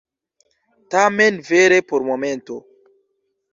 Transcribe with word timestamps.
Tamen 0.95 1.37
vere 1.51 1.79
por 1.89 2.01
momento. 2.09 2.59